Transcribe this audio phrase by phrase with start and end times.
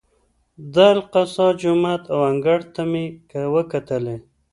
[0.73, 3.05] د اقصی جومات او انګړ ته مې
[3.55, 4.17] وکتلې.